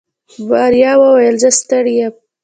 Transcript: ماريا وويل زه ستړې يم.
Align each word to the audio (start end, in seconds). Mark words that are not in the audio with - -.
ماريا 0.49 0.91
وويل 1.01 1.35
زه 1.43 1.49
ستړې 1.59 1.93
يم. 1.99 2.13